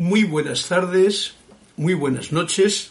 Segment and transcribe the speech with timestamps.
[0.00, 1.34] Muy buenas tardes,
[1.76, 2.90] muy buenas noches,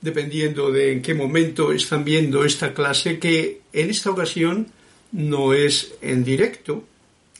[0.00, 4.68] dependiendo de en qué momento están viendo esta clase, que en esta ocasión
[5.12, 6.82] no es en directo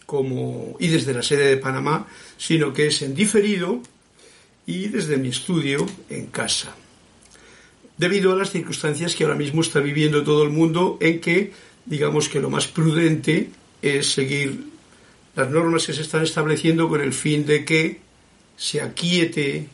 [0.04, 2.06] como, y desde la sede de Panamá,
[2.36, 3.80] sino que es en diferido
[4.66, 6.76] y desde mi estudio en casa.
[7.96, 11.52] Debido a las circunstancias que ahora mismo está viviendo todo el mundo, en que
[11.86, 13.48] digamos que lo más prudente
[13.80, 14.76] es seguir
[15.38, 18.00] las normas que se están estableciendo con el fin de que
[18.56, 19.68] se aquiete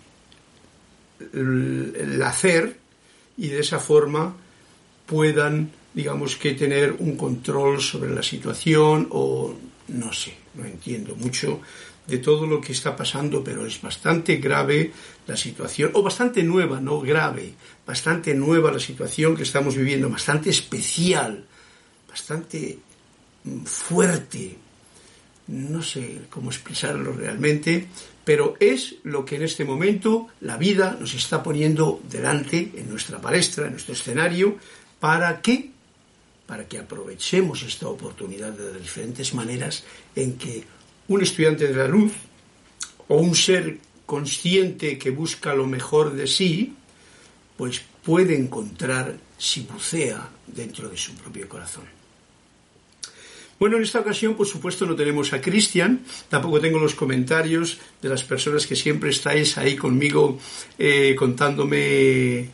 [1.33, 2.77] el, hacer
[3.39, 4.37] y de esa forma
[5.07, 9.55] puedan, digamos que, tener un control sobre la situación o
[9.89, 11.63] no sé, no entiendo mucho
[12.07, 14.93] de todo lo que está pasando, pero es bastante grave
[15.27, 17.55] la situación, o bastante nueva, no grave,
[17.87, 21.43] bastante nueva la situación que estamos viviendo, bastante especial,
[22.07, 22.79] bastante
[23.65, 24.59] fuerte,
[25.49, 27.89] no sé cómo expresarlo realmente,
[28.25, 33.21] pero es lo que en este momento la vida nos está poniendo delante en nuestra
[33.21, 34.57] palestra, en nuestro escenario,
[35.01, 35.75] para que
[36.47, 39.83] para que aprovechemos esta oportunidad de diferentes maneras
[40.15, 40.65] en que
[41.09, 42.13] un estudiante de la luz
[43.09, 46.75] o un ser consciente que busca lo mejor de sí,
[47.57, 51.85] pues puede encontrar si bucea dentro de su propio corazón.
[53.65, 58.11] Bueno, en esta ocasión, por supuesto, no tenemos a Cristian, tampoco tengo los comentarios de
[58.11, 60.39] las personas que siempre estáis ahí conmigo
[60.79, 62.51] eh, contándome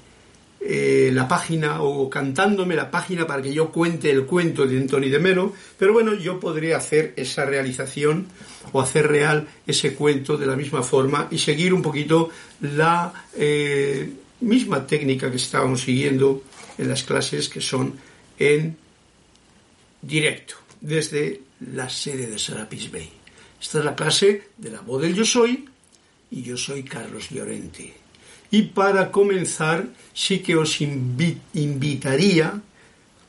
[0.60, 5.10] eh, la página o cantándome la página para que yo cuente el cuento de Anthony
[5.10, 8.28] de Melo, pero bueno, yo podría hacer esa realización
[8.70, 14.12] o hacer real ese cuento de la misma forma y seguir un poquito la eh,
[14.42, 16.44] misma técnica que estábamos siguiendo
[16.78, 17.94] en las clases que son
[18.38, 18.76] en
[20.02, 21.42] directo desde
[21.72, 23.10] la sede de Serapis Bay.
[23.60, 25.68] Esta es la clase de la voz del yo soy
[26.30, 27.94] y yo soy Carlos Llorente.
[28.50, 32.60] Y para comenzar, sí que os invitaría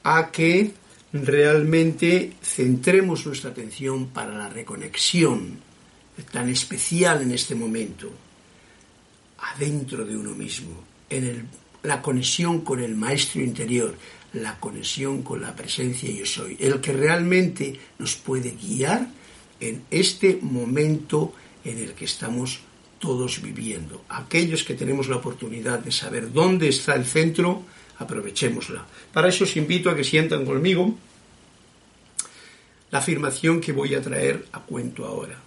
[0.03, 0.71] a que
[1.13, 5.59] realmente centremos nuestra atención para la reconexión
[6.31, 8.11] tan especial en este momento,
[9.39, 11.47] adentro de uno mismo, en
[11.83, 13.95] la conexión con el maestro interior,
[14.33, 19.07] la conexión con la presencia yo soy, el que realmente nos puede guiar
[19.59, 21.33] en este momento
[21.63, 22.61] en el que estamos
[22.99, 24.03] todos viviendo.
[24.09, 27.63] Aquellos que tenemos la oportunidad de saber dónde está el centro,
[27.97, 28.85] aprovechémosla.
[29.11, 30.95] Para eso os invito a que sientan conmigo
[32.91, 35.37] la afirmación que voy a traer a cuento ahora.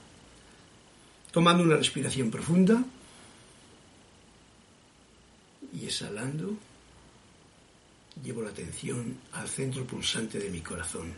[1.31, 2.85] Tomando una respiración profunda
[5.73, 6.55] y exhalando
[8.23, 11.13] llevo la atención al centro pulsante de mi corazón.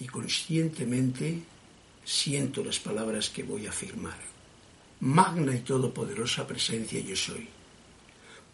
[0.00, 1.42] Y conscientemente
[2.04, 4.18] siento las palabras que voy a afirmar.
[5.00, 7.48] Magna y todopoderosa presencia yo soy.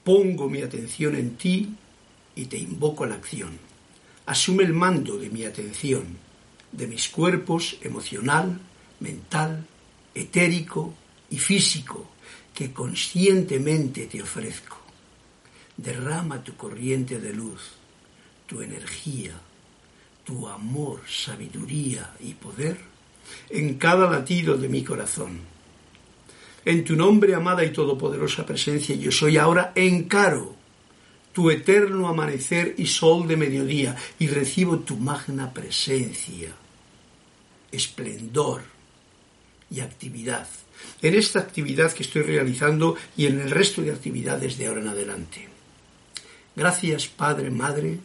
[0.04, 1.74] Pongo mi atención en ti
[2.34, 3.58] y te invoco a la acción.
[4.26, 6.18] Asume el mando de mi atención,
[6.70, 8.60] de mis cuerpos emocional,
[9.00, 9.66] mental,
[10.14, 10.94] etérico
[11.30, 12.10] y físico
[12.58, 14.78] que conscientemente te ofrezco.
[15.76, 17.60] Derrama tu corriente de luz,
[18.48, 19.30] tu energía,
[20.24, 22.76] tu amor, sabiduría y poder
[23.48, 25.38] en cada latido de mi corazón.
[26.64, 30.56] En tu nombre, amada y todopoderosa presencia, yo soy ahora encaro
[31.32, 36.50] tu eterno amanecer y sol de mediodía y recibo tu magna presencia,
[37.70, 38.62] esplendor
[39.70, 40.48] y actividad
[41.02, 44.88] en esta actividad que estoy realizando y en el resto de actividades de ahora en
[44.88, 45.48] adelante.
[46.56, 47.98] Gracias, Padre, Madre,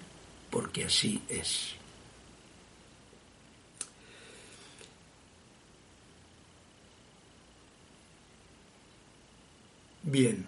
[0.50, 1.76] porque así es.
[10.04, 10.46] Bien,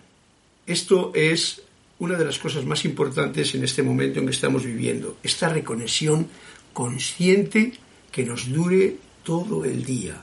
[0.67, 1.61] esto es
[1.97, 6.27] una de las cosas más importantes en este momento en que estamos viviendo, esta reconexión
[6.73, 7.73] consciente
[8.11, 10.21] que nos dure todo el día,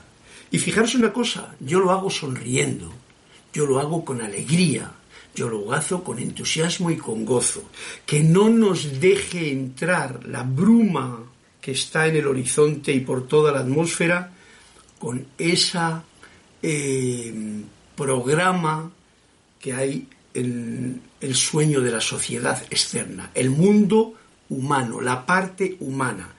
[0.53, 2.93] y fijaros una cosa, yo lo hago sonriendo,
[3.51, 4.91] yo lo hago con alegría,
[5.33, 7.71] yo lo hago con entusiasmo y con gozo.
[8.05, 11.23] Que no nos deje entrar la bruma
[11.59, 14.31] que está en el horizonte y por toda la atmósfera
[14.99, 16.03] con esa
[16.61, 17.63] eh,
[17.95, 18.91] programa
[19.59, 24.13] que hay en el sueño de la sociedad externa, el mundo
[24.49, 26.29] humano, la parte humana.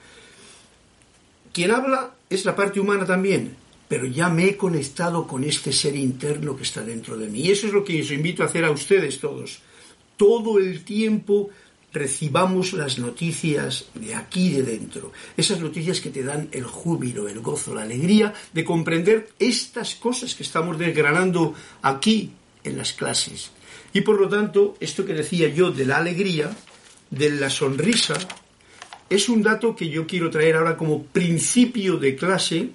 [1.51, 5.95] Quien habla es la parte humana también, pero ya me he conectado con este ser
[5.95, 7.41] interno que está dentro de mí.
[7.41, 9.59] Y eso es lo que os invito a hacer a ustedes todos.
[10.17, 11.49] Todo el tiempo
[11.95, 17.39] recibamos las noticias de aquí de dentro, esas noticias que te dan el júbilo, el
[17.39, 22.31] gozo, la alegría de comprender estas cosas que estamos desgranando aquí
[22.65, 23.51] en las clases.
[23.93, 26.53] Y por lo tanto, esto que decía yo de la alegría,
[27.09, 28.15] de la sonrisa,
[29.09, 32.71] es un dato que yo quiero traer ahora como principio de clase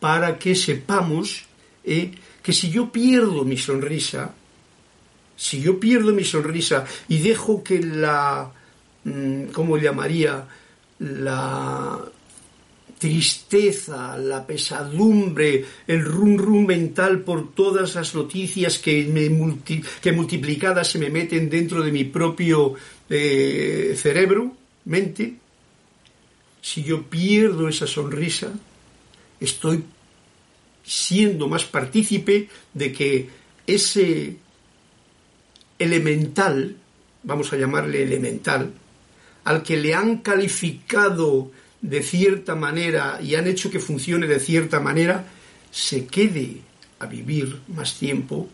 [0.00, 1.44] para que sepamos
[1.84, 2.12] eh,
[2.42, 4.34] que si yo pierdo mi sonrisa,
[5.36, 8.50] si yo pierdo mi sonrisa y dejo que la,
[9.04, 10.46] mm, ¿cómo llamaría?
[10.98, 12.00] La
[12.98, 19.28] tristeza, la pesadumbre, el rum rum mental por todas las noticias que, me
[20.00, 22.74] que multiplicadas se me meten dentro de mi propio
[23.10, 24.56] eh, cerebro,
[24.86, 25.34] mente,
[26.62, 28.52] si yo pierdo esa sonrisa,
[29.40, 29.84] estoy
[30.84, 33.28] siendo más partícipe de que
[33.66, 34.36] ese
[35.78, 36.76] elemental,
[37.22, 38.72] vamos a llamarle elemental,
[39.44, 41.50] al que le han calificado
[41.80, 45.26] de cierta manera y han hecho que funcione de cierta manera,
[45.70, 46.58] se quede
[46.98, 48.48] a vivir más tiempo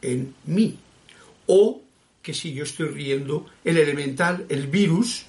[0.00, 0.78] en mí.
[1.46, 1.82] O
[2.22, 5.24] que si yo estoy riendo, el elemental, el virus,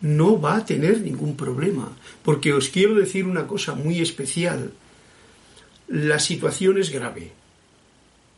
[0.00, 1.92] no va a tener ningún problema.
[2.22, 4.72] Porque os quiero decir una cosa muy especial.
[5.88, 7.32] La situación es grave.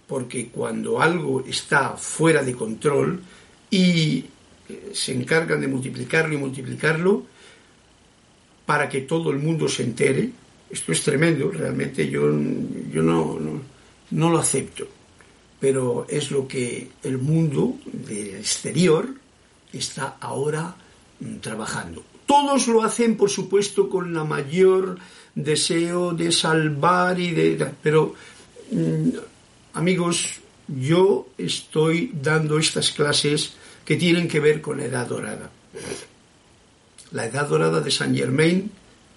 [0.07, 3.21] Porque cuando algo está fuera de control
[3.71, 4.25] y
[4.69, 7.25] eh, se encargan de multiplicarlo y multiplicarlo
[8.67, 10.31] para que todo el mundo se entere,
[10.71, 12.23] esto es tremendo, realmente yo,
[12.91, 13.39] yo no,
[14.11, 14.87] no lo acepto.
[15.61, 19.09] Pero es lo que el mundo del exterior
[19.73, 20.75] está ahora
[21.41, 22.05] trabajando.
[22.27, 24.99] Todos lo hacen, por supuesto, con la mayor
[25.35, 27.73] deseo de salvar y de...
[27.83, 28.15] Pero,
[28.71, 29.09] mm,
[29.75, 33.55] amigos, yo estoy dando estas clases
[33.85, 35.51] que tienen que ver con la Edad Dorada.
[37.13, 38.71] La Edad Dorada de Saint Germain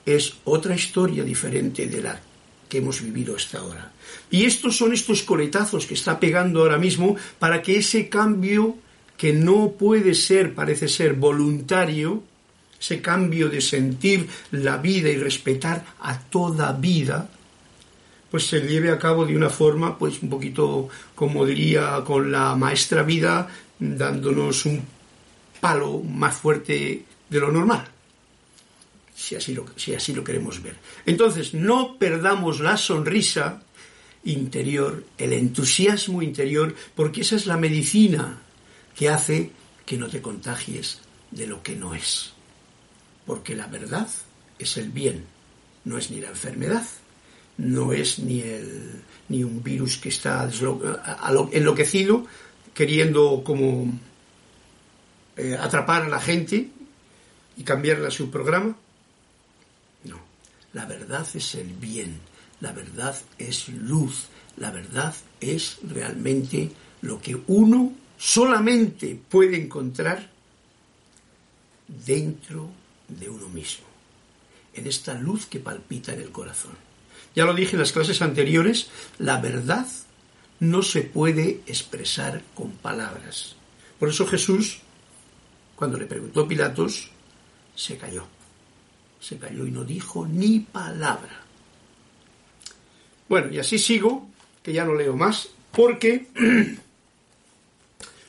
[0.05, 2.19] es otra historia diferente de la
[2.67, 3.91] que hemos vivido hasta ahora.
[4.29, 8.75] Y estos son estos coletazos que está pegando ahora mismo para que ese cambio
[9.17, 12.23] que no puede ser, parece ser, voluntario,
[12.79, 17.29] ese cambio de sentir la vida y respetar a toda vida,
[18.29, 22.55] pues se lleve a cabo de una forma, pues un poquito, como diría, con la
[22.55, 23.47] maestra vida,
[23.79, 24.83] dándonos un
[25.61, 27.87] palo más fuerte de lo normal,
[29.15, 30.75] si así lo, si así lo queremos ver.
[31.05, 33.63] Entonces, no perdamos la sonrisa
[34.25, 38.41] interior, el entusiasmo interior, porque esa es la medicina
[38.95, 39.51] que hace
[39.85, 40.99] que no te contagies
[41.31, 42.33] de lo que no es.
[43.25, 44.07] Porque la verdad
[44.57, 45.25] es el bien,
[45.83, 46.85] no es ni la enfermedad,
[47.57, 50.49] no es ni, el, ni un virus que está
[51.51, 52.25] enloquecido
[52.73, 53.91] queriendo como
[55.37, 56.69] eh, atrapar a la gente
[57.57, 58.75] y cambiarle a su programa.
[60.03, 60.19] No,
[60.73, 62.19] la verdad es el bien,
[62.59, 64.27] la verdad es luz,
[64.57, 66.71] la verdad es realmente
[67.01, 70.29] lo que uno solamente puede encontrar
[71.87, 72.69] dentro
[73.07, 73.85] de uno mismo,
[74.73, 76.73] en esta luz que palpita en el corazón.
[77.35, 78.89] Ya lo dije en las clases anteriores,
[79.19, 79.85] la verdad
[80.59, 83.55] no se puede expresar con palabras.
[83.99, 84.79] Por eso Jesús,
[85.75, 87.09] cuando le preguntó Pilatos,
[87.75, 88.25] se calló.
[89.19, 91.41] Se calló y no dijo ni palabra.
[93.27, 94.29] Bueno, y así sigo,
[94.63, 96.27] que ya no leo más, porque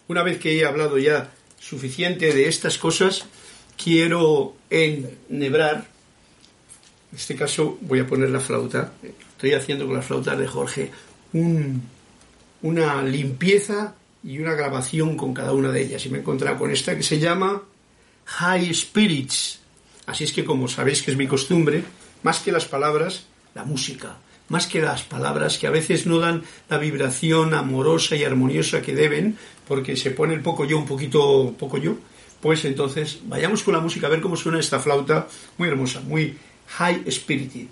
[0.09, 3.25] Una vez que he hablado ya suficiente de estas cosas,
[3.77, 5.89] quiero enhebrar,
[7.13, 10.91] en este caso voy a poner la flauta, estoy haciendo con la flauta de Jorge
[12.63, 13.95] una limpieza
[14.25, 16.05] y una grabación con cada una de ellas.
[16.07, 17.63] Y me he encontrado con esta que se llama
[18.25, 19.61] High Spirits.
[20.07, 21.83] Así es que como sabéis que es mi costumbre,
[22.23, 24.17] más que las palabras, la música,
[24.49, 28.95] más que las palabras que a veces no dan la vibración amorosa y armoniosa que
[28.95, 31.97] deben, porque se pone el poco yo, un poquito poco yo,
[32.41, 36.39] pues entonces vayamos con la música a ver cómo suena esta flauta muy hermosa, muy
[36.79, 37.69] high spirited,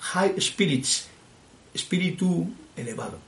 [0.00, 1.08] high spirits,
[1.74, 3.18] espíritu elevado.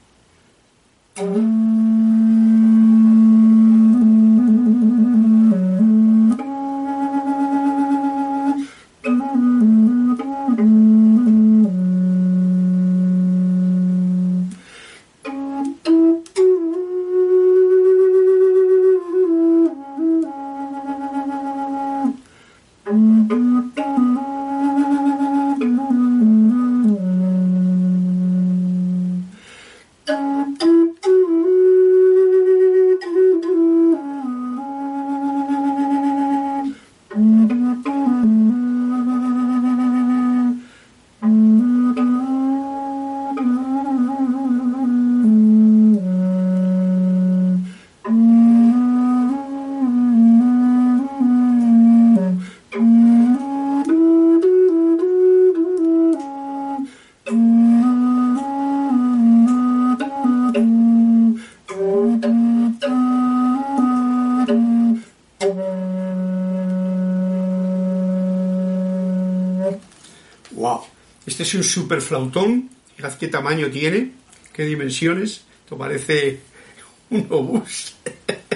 [71.53, 72.69] Es un super flautón.
[72.95, 74.11] Fíjate qué tamaño tiene,
[74.53, 75.43] qué dimensiones.
[75.63, 76.39] Esto parece
[77.11, 77.95] un obús.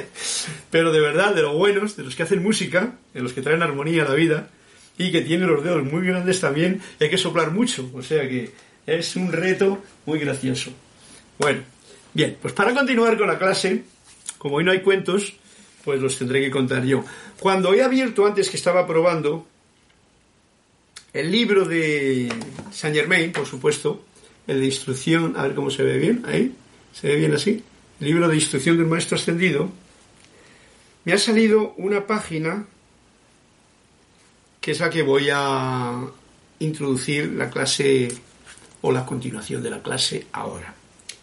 [0.72, 3.62] Pero de verdad, de los buenos, de los que hacen música, de los que traen
[3.62, 4.50] armonía a la vida
[4.98, 7.88] y que tienen los dedos muy grandes también, y hay que soplar mucho.
[7.94, 8.51] O sea que
[8.88, 10.72] es un reto muy gracioso.
[11.38, 11.62] Bueno,
[12.13, 13.84] bien, pues para continuar con la clase,
[14.39, 15.34] como hoy no hay cuentos,
[15.86, 17.06] pues los tendré que contar yo.
[17.39, 19.46] Cuando he abierto antes que estaba probando
[21.17, 22.31] el libro de
[22.71, 24.05] Saint Germain, por supuesto,
[24.45, 26.53] el de instrucción, a ver cómo se ve bien, ahí,
[26.93, 27.63] se ve bien así,
[28.00, 29.71] el libro de instrucción del maestro ascendido,
[31.05, 32.67] me ha salido una página
[34.62, 36.05] que es la que voy a
[36.59, 38.09] introducir la clase
[38.81, 40.75] o la continuación de la clase ahora,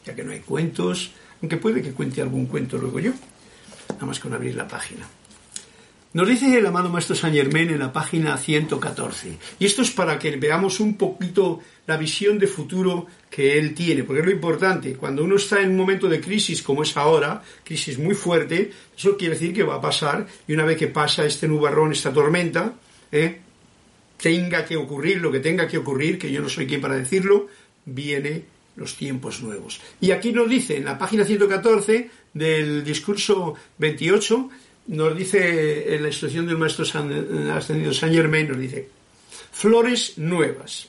[0.04, 3.12] ya que no hay cuentos, aunque puede que cuente algún cuento luego yo,
[3.90, 5.06] nada más con abrir la página.
[6.14, 9.36] Nos dice el amado Maestro Saint Germain en la página 114.
[9.58, 14.04] Y esto es para que veamos un poquito la visión de futuro que él tiene,
[14.04, 14.94] porque es lo importante.
[14.94, 19.16] Cuando uno está en un momento de crisis como es ahora, crisis muy fuerte, eso
[19.16, 22.74] quiere decir que va a pasar, y una vez que pasa este nubarrón, esta tormenta,
[23.10, 23.40] ¿eh?
[24.16, 27.48] tenga que ocurrir lo que tenga que ocurrir, que yo no soy quien para decirlo,
[27.86, 28.44] viene
[28.76, 29.80] los tiempos nuevos.
[30.00, 34.50] Y aquí nos dice, en la página 114 del discurso 28,
[34.86, 36.84] nos dice en la instrucción del maestro
[37.52, 38.88] ascendido Saint Germain, nos dice,
[39.52, 40.88] flores nuevas.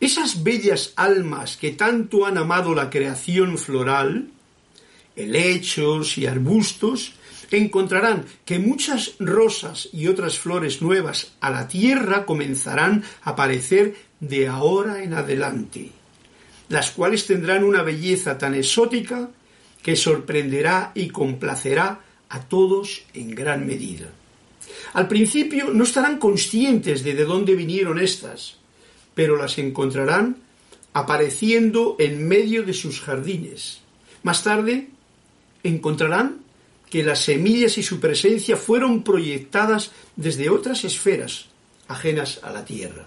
[0.00, 4.28] Esas bellas almas que tanto han amado la creación floral,
[5.14, 7.14] helechos y arbustos,
[7.52, 14.48] encontrarán que muchas rosas y otras flores nuevas a la tierra comenzarán a aparecer de
[14.48, 15.90] ahora en adelante,
[16.68, 19.28] las cuales tendrán una belleza tan exótica
[19.82, 24.06] que sorprenderá y complacerá a todos en gran medida.
[24.94, 28.56] Al principio no estarán conscientes de de dónde vinieron estas,
[29.14, 30.36] pero las encontrarán
[30.92, 33.80] apareciendo en medio de sus jardines.
[34.22, 34.88] Más tarde
[35.62, 36.38] encontrarán
[36.90, 41.46] que las semillas y su presencia fueron proyectadas desde otras esferas
[41.88, 43.06] ajenas a la Tierra.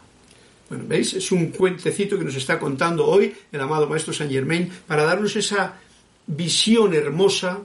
[0.70, 1.14] Bueno, ¿veis?
[1.14, 5.36] Es un cuentecito que nos está contando hoy el amado Maestro Saint Germain para darnos
[5.36, 5.80] esa
[6.28, 7.60] visión hermosa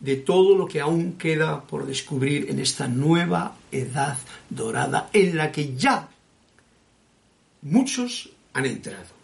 [0.00, 4.18] de todo lo que aún queda por descubrir en esta nueva edad
[4.50, 6.08] dorada en la que ya
[7.62, 9.14] muchos han entrado.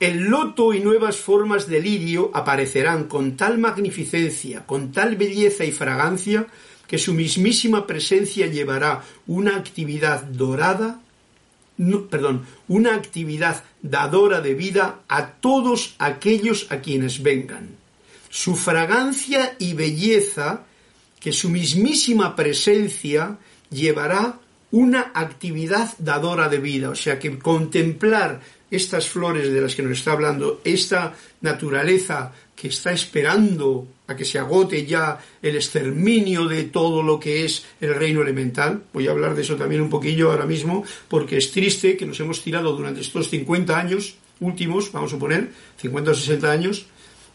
[0.00, 5.72] El loto y nuevas formas de lirio aparecerán con tal magnificencia, con tal belleza y
[5.72, 6.46] fragancia,
[6.86, 11.00] que su mismísima presencia llevará una actividad dorada
[12.08, 17.76] perdón, una actividad dadora de vida a todos aquellos a quienes vengan.
[18.28, 20.64] Su fragancia y belleza,
[21.18, 23.38] que su mismísima presencia
[23.70, 24.38] llevará
[24.70, 29.98] una actividad dadora de vida, o sea que contemplar estas flores de las que nos
[29.98, 36.64] está hablando, esta naturaleza que está esperando a que se agote ya el exterminio de
[36.64, 38.82] todo lo que es el reino elemental.
[38.92, 42.20] Voy a hablar de eso también un poquillo ahora mismo, porque es triste que nos
[42.20, 46.86] hemos tirado durante estos 50 años últimos, vamos a suponer, 50 o 60 años,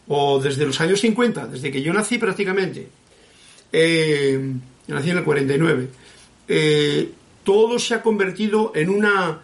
[0.08, 2.88] o desde los años 50, desde que yo nací prácticamente,
[3.72, 4.54] eh,
[4.86, 5.88] nací en el 49,
[6.48, 7.10] eh,
[7.42, 9.40] todo se ha convertido en una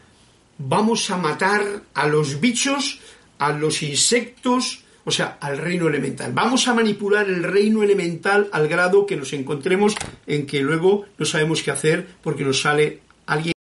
[0.68, 3.00] vamos a matar a los bichos,
[3.38, 6.32] a los insectos, o sea, al reino elemental.
[6.32, 9.94] Vamos a manipular el reino elemental al grado que nos encontremos
[10.26, 13.54] en que luego no sabemos qué hacer porque nos sale alguien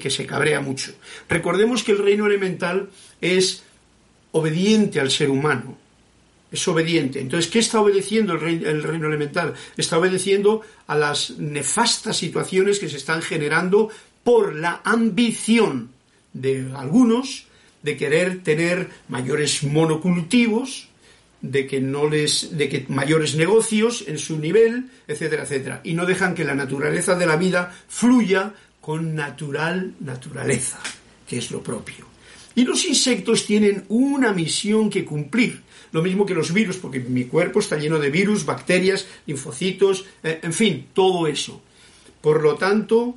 [0.00, 0.92] que se cabrea mucho.
[1.28, 3.62] Recordemos que el reino elemental es
[4.32, 5.76] obediente al ser humano.
[6.50, 7.20] Es obediente.
[7.20, 9.52] Entonces, ¿qué está obedeciendo el, el reino elemental?
[9.76, 13.90] Está obedeciendo a las nefastas situaciones que se están generando
[14.22, 15.95] por la ambición
[16.40, 17.46] de algunos
[17.82, 20.88] de querer tener mayores monocultivos,
[21.40, 26.06] de que no les, de que mayores negocios en su nivel, etcétera, etcétera, y no
[26.06, 30.78] dejan que la naturaleza de la vida fluya con natural naturaleza,
[31.28, 32.06] que es lo propio.
[32.54, 35.62] Y los insectos tienen una misión que cumplir,
[35.92, 40.40] lo mismo que los virus, porque mi cuerpo está lleno de virus, bacterias, linfocitos, eh,
[40.42, 41.62] en fin, todo eso.
[42.20, 43.16] Por lo tanto,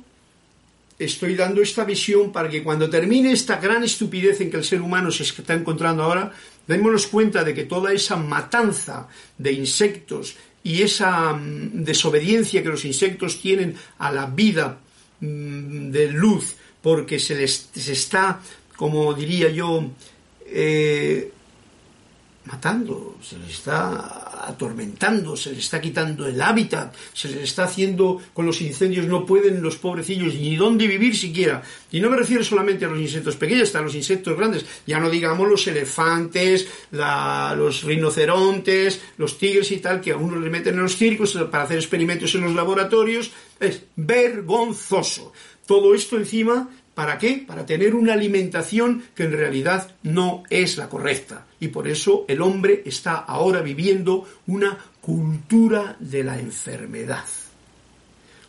[1.00, 4.82] estoy dando esta visión para que cuando termine esta gran estupidez en que el ser
[4.82, 6.30] humano se está encontrando ahora,
[6.66, 12.84] démonos cuenta de que toda esa matanza de insectos y esa mm, desobediencia que los
[12.84, 14.78] insectos tienen a la vida
[15.20, 18.40] mm, de luz, porque se les está,
[18.76, 19.90] como diría yo,
[20.44, 21.32] eh,
[22.44, 28.20] matando, se les está atormentando, se les está quitando el hábitat, se les está haciendo
[28.32, 31.62] con los incendios, no pueden los pobrecillos ni dónde vivir siquiera.
[31.92, 35.10] Y no me refiero solamente a los insectos pequeños, a los insectos grandes, ya no
[35.10, 40.82] digamos los elefantes, los rinocerontes, los tigres y tal, que a uno le meten en
[40.82, 43.32] los circos para hacer experimentos en los laboratorios.
[43.60, 45.32] Es vergonzoso.
[45.66, 47.44] Todo esto encima ¿Para qué?
[47.46, 51.46] Para tener una alimentación que en realidad no es la correcta.
[51.60, 57.24] Y por eso el hombre está ahora viviendo una cultura de la enfermedad.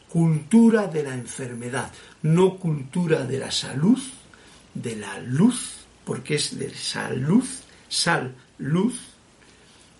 [0.09, 1.91] Cultura de la enfermedad,
[2.23, 3.99] no cultura de la salud,
[4.73, 7.45] de la luz, porque es de salud,
[7.87, 8.99] sal, luz.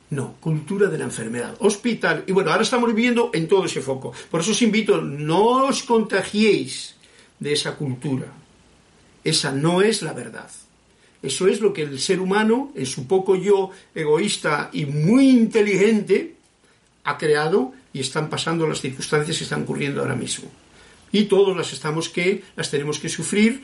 [0.10, 1.56] No, cultura de la enfermedad.
[1.60, 2.26] Hospital.
[2.28, 4.12] Y bueno, ahora estamos viviendo en todo ese foco.
[4.30, 6.96] Por eso os invito, no os contagiéis
[7.42, 8.28] de esa cultura.
[9.26, 10.50] Esa no es la verdad.
[11.22, 16.36] Eso es lo que el ser humano, en su poco yo egoísta y muy inteligente,
[17.04, 20.50] ha creado y están pasando las circunstancias que están ocurriendo ahora mismo.
[21.12, 23.64] Y todos las estamos que, las tenemos que sufrir,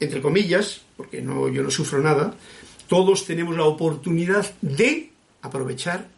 [0.00, 2.34] entre comillas, porque no, yo no sufro nada,
[2.88, 5.10] todos tenemos la oportunidad de
[5.42, 6.08] aprovechar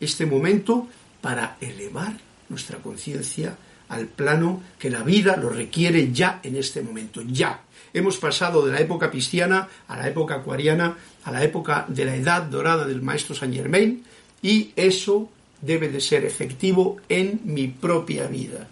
[0.00, 0.88] este momento
[1.20, 2.18] para elevar
[2.48, 3.56] nuestra conciencia
[3.90, 7.62] al plano que la vida lo requiere ya en este momento, ya.
[7.92, 12.16] Hemos pasado de la época cristiana a la época acuariana, a la época de la
[12.16, 14.02] edad dorada del maestro Saint Germain,
[14.42, 15.28] y eso
[15.60, 18.68] debe de ser efectivo en mi propia vida.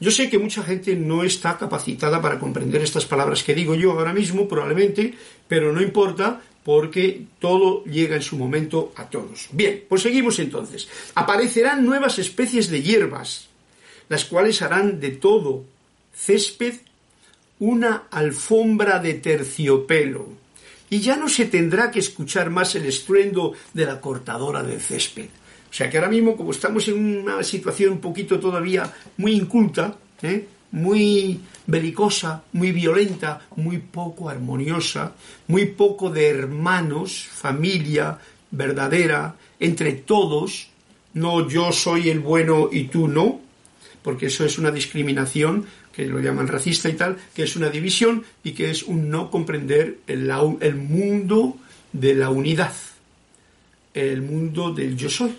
[0.00, 3.92] Yo sé que mucha gente no está capacitada para comprender estas palabras que digo yo
[3.92, 5.14] ahora mismo, probablemente,
[5.46, 9.48] pero no importa porque todo llega en su momento a todos.
[9.52, 10.88] Bien, pues seguimos entonces.
[11.14, 13.49] Aparecerán nuevas especies de hierbas,
[14.10, 15.64] las cuales harán de todo
[16.12, 16.74] césped
[17.60, 20.28] una alfombra de terciopelo,
[20.90, 25.28] y ya no se tendrá que escuchar más el estruendo de la cortadora de césped.
[25.70, 29.96] O sea que ahora mismo, como estamos en una situación un poquito todavía muy inculta,
[30.22, 30.48] ¿eh?
[30.72, 35.12] muy belicosa, muy violenta, muy poco armoniosa,
[35.46, 38.18] muy poco de hermanos, familia
[38.50, 40.68] verdadera, entre todos,
[41.14, 43.40] no yo soy el bueno y tú no,
[44.02, 48.24] porque eso es una discriminación, que lo llaman racista y tal, que es una división
[48.42, 51.56] y que es un no comprender el, el mundo
[51.92, 52.72] de la unidad,
[53.94, 55.34] el mundo del yo soy,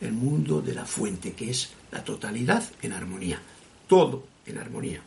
[0.00, 3.40] el mundo de la fuente, que es la totalidad en armonía,
[3.88, 5.00] todo en armonía.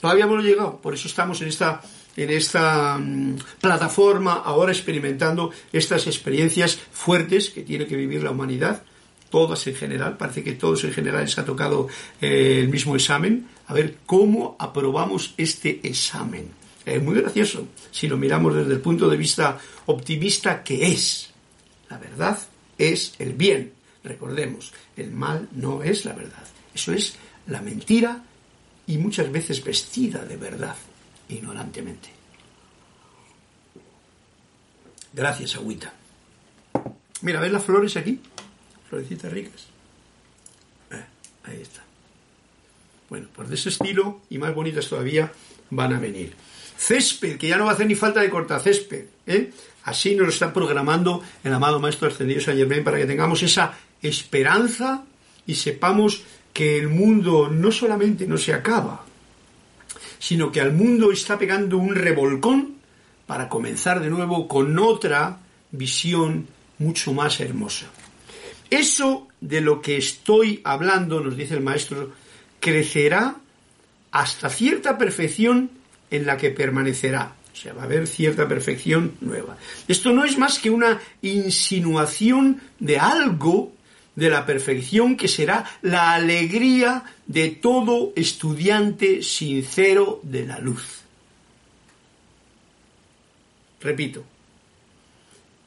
[0.00, 1.80] Todavía hemos llegado, por eso estamos en esta,
[2.16, 8.82] en esta mm, plataforma ahora experimentando estas experiencias fuertes que tiene que vivir la humanidad
[9.36, 11.88] todas en general, parece que todos en general les ha tocado
[12.22, 16.48] eh, el mismo examen, a ver cómo aprobamos este examen.
[16.86, 21.34] Es muy gracioso si lo miramos desde el punto de vista optimista que es.
[21.90, 22.38] La verdad
[22.78, 23.74] es el bien.
[24.02, 26.46] Recordemos, el mal no es la verdad.
[26.74, 28.24] Eso es la mentira
[28.86, 30.76] y muchas veces vestida de verdad,
[31.28, 32.08] ignorantemente.
[35.12, 35.92] Gracias, agüita.
[37.20, 38.18] Mira, ¿ves las flores aquí?
[38.96, 39.66] Florecitas ricas.
[40.90, 41.04] Eh,
[41.44, 41.82] ahí está.
[43.10, 45.32] Bueno, pues de ese estilo y más bonitas todavía
[45.70, 46.34] van a venir.
[46.78, 49.06] Césped, que ya no va a hacer ni falta de cortar césped.
[49.26, 49.50] ¿eh?
[49.84, 53.74] Así nos lo está programando el amado Maestro Ascendido San Germain para que tengamos esa
[54.02, 55.04] esperanza
[55.46, 59.04] y sepamos que el mundo no solamente no se acaba,
[60.18, 62.76] sino que al mundo está pegando un revolcón
[63.26, 65.38] para comenzar de nuevo con otra
[65.70, 66.46] visión
[66.78, 67.86] mucho más hermosa.
[68.70, 72.12] Eso de lo que estoy hablando, nos dice el maestro,
[72.60, 73.36] crecerá
[74.10, 75.70] hasta cierta perfección
[76.10, 77.34] en la que permanecerá.
[77.52, 79.56] O sea, va a haber cierta perfección nueva.
[79.88, 83.72] Esto no es más que una insinuación de algo
[84.14, 91.02] de la perfección que será la alegría de todo estudiante sincero de la luz.
[93.80, 94.24] Repito,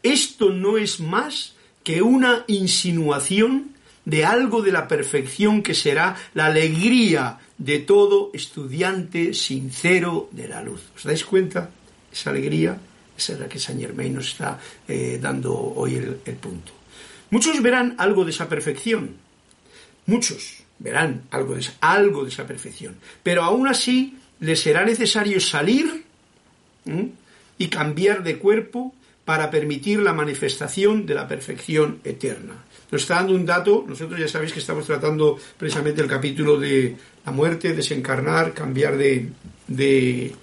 [0.03, 6.47] esto no es más que una insinuación de algo de la perfección que será la
[6.47, 10.81] alegría de todo estudiante sincero de la luz.
[10.95, 11.69] ¿Os dais cuenta?
[12.11, 12.79] Esa alegría
[13.19, 16.71] esa es la que Saint Germain nos está eh, dando hoy el, punto.
[17.31, 19.17] Muchos verán algo de esa perfección,
[20.05, 26.05] muchos verán algo de, algo de esa perfección, pero aún así les será necesario salir
[27.57, 28.95] y cambiar de cuerpo
[29.29, 32.65] para permitir la manifestación de la perfección eterna.
[32.89, 36.95] Nos está dando un dato, nosotros ya sabéis que estamos tratando precisamente el capítulo de
[37.23, 39.29] la muerte, desencarnar, cambiar de,
[39.67, 40.33] de,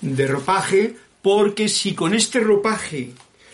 [0.00, 3.10] de ropaje, porque si con este ropaje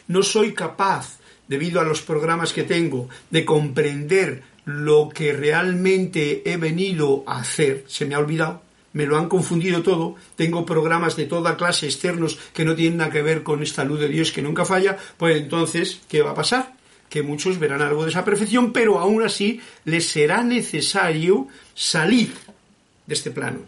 [0.06, 6.56] no soy capaz, debido a los programas que tengo, de comprender lo que realmente he
[6.56, 8.62] venido a hacer, se me ha olvidado,
[8.98, 13.12] me lo han confundido todo, tengo programas de toda clase externos que no tienen nada
[13.12, 16.34] que ver con esta luz de Dios que nunca falla, pues entonces, ¿qué va a
[16.34, 16.74] pasar?
[17.08, 22.32] Que muchos verán algo de esa perfección, pero aún así les será necesario salir
[23.06, 23.60] de este plano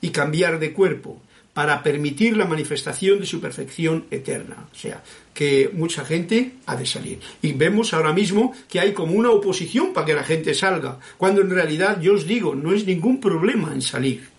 [0.00, 4.66] y cambiar de cuerpo para permitir la manifestación de su perfección eterna.
[4.72, 5.00] O sea,
[5.32, 7.20] que mucha gente ha de salir.
[7.40, 11.40] Y vemos ahora mismo que hay como una oposición para que la gente salga, cuando
[11.40, 14.31] en realidad yo os digo, no es ningún problema en salir.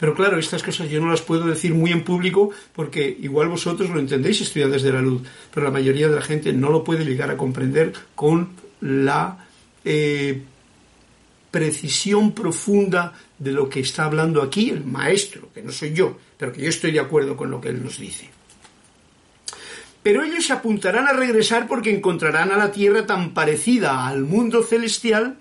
[0.00, 3.90] Pero claro, estas cosas yo no las puedo decir muy en público porque igual vosotros
[3.90, 5.20] lo entendéis estudiantes de la luz,
[5.52, 8.48] pero la mayoría de la gente no lo puede llegar a comprender con
[8.80, 9.46] la
[9.84, 10.42] eh,
[11.50, 16.50] precisión profunda de lo que está hablando aquí el maestro, que no soy yo, pero
[16.50, 18.30] que yo estoy de acuerdo con lo que él nos dice.
[20.02, 24.62] Pero ellos se apuntarán a regresar porque encontrarán a la tierra tan parecida al mundo
[24.62, 25.36] celestial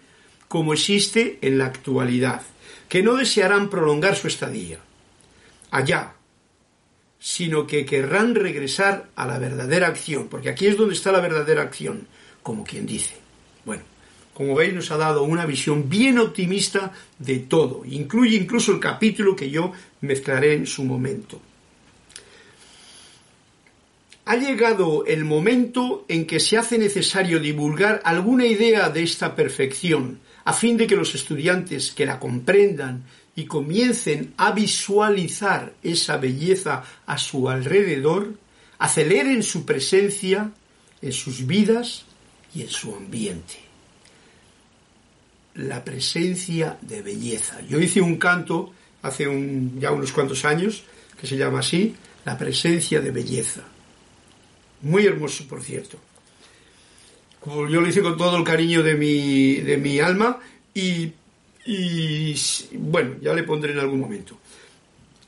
[0.50, 2.42] como existe en la actualidad
[2.90, 4.80] que no desearán prolongar su estadía
[5.72, 6.14] allá,
[7.20, 11.62] sino que querrán regresar a la verdadera acción, porque aquí es donde está la verdadera
[11.62, 12.08] acción,
[12.42, 13.16] como quien dice.
[13.64, 13.84] Bueno,
[14.34, 19.36] como veis nos ha dado una visión bien optimista de todo, incluye incluso el capítulo
[19.36, 19.72] que yo
[20.02, 21.40] mezclaré en su momento.
[24.26, 30.20] Ha llegado el momento en que se hace necesario divulgar alguna idea de esta perfección,
[30.50, 33.04] a fin de que los estudiantes que la comprendan
[33.36, 38.34] y comiencen a visualizar esa belleza a su alrededor,
[38.80, 40.50] aceleren su presencia
[41.04, 42.06] en sus vidas
[42.56, 43.60] y en su ambiente.
[45.54, 47.62] La presencia de belleza.
[47.70, 49.26] Yo hice un canto hace
[49.78, 50.82] ya unos cuantos años
[51.22, 53.62] que se llama así, la presencia de belleza.
[54.82, 56.09] Muy hermoso, por cierto
[57.46, 60.40] yo lo hice con todo el cariño de mi, de mi alma
[60.74, 61.14] y,
[61.66, 62.36] y
[62.74, 64.38] bueno, ya le pondré en algún momento.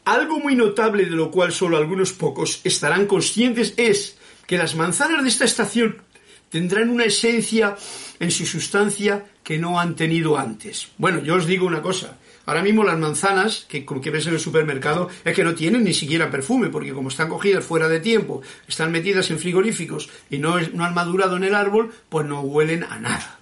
[0.06, 5.24] Algo muy notable de lo cual solo algunos pocos estarán conscientes es que las manzanas
[5.24, 6.02] de esta estación
[6.50, 7.78] tendrán una esencia
[8.20, 10.90] en su sustancia que no han tenido antes.
[10.98, 14.40] Bueno, yo os digo una cosa, Ahora mismo las manzanas que, que ves en el
[14.40, 18.42] supermercado es que no tienen ni siquiera perfume, porque como están cogidas fuera de tiempo,
[18.68, 22.84] están metidas en frigoríficos y no, no han madurado en el árbol, pues no huelen
[22.84, 23.40] a nada.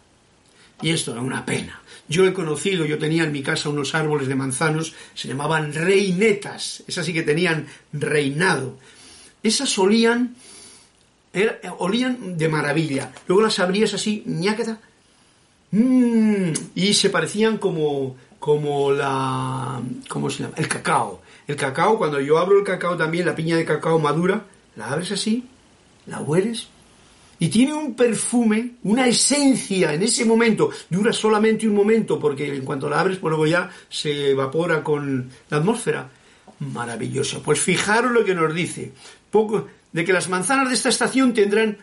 [0.82, 1.82] Y esto es una pena.
[2.08, 6.84] Yo he conocido, yo tenía en mi casa unos árboles de manzanos, se llamaban reinetas,
[6.88, 8.78] esas sí que tenían reinado.
[9.44, 10.36] Esas olían,
[11.78, 13.12] olían de maravilla.
[13.28, 14.80] Luego las abrías así, ñáqueta,
[15.72, 19.82] mmm, y se parecían como, como la...
[20.08, 20.56] ¿Cómo se llama?
[20.58, 21.22] El cacao.
[21.48, 25.12] El cacao, cuando yo abro el cacao también, la piña de cacao madura, la abres
[25.12, 25.46] así,
[26.06, 26.68] la hueles
[27.40, 30.70] y tiene un perfume, una esencia en ese momento.
[30.90, 35.30] Dura solamente un momento porque en cuanto la abres, pues luego ya se evapora con
[35.50, 36.10] la atmósfera.
[36.60, 37.42] Maravilloso.
[37.42, 38.92] Pues fijaros lo que nos dice.
[39.32, 41.78] Poco, de que las manzanas de esta estación tendrán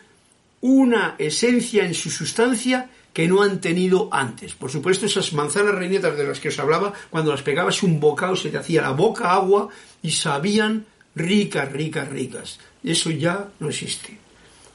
[0.60, 4.52] una esencia en su sustancia que no han tenido antes.
[4.52, 8.36] Por supuesto, esas manzanas reinetas de las que os hablaba, cuando las pegabas un bocado
[8.36, 9.70] se te hacía la boca agua
[10.02, 12.60] y sabían ricas, ricas, ricas.
[12.84, 14.18] Eso ya no existe.